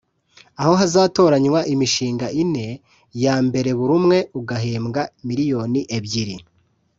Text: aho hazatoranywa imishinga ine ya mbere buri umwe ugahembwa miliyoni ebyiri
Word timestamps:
aho 0.61 0.73
hazatoranywa 0.81 1.59
imishinga 1.73 2.27
ine 2.41 2.67
ya 3.23 3.35
mbere 3.47 3.69
buri 3.77 3.91
umwe 3.99 4.17
ugahembwa 4.39 5.01
miliyoni 5.27 5.79
ebyiri 5.97 6.35